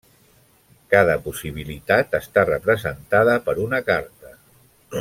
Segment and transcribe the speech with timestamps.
[0.93, 4.35] Cada possibilitat està representada per una carta.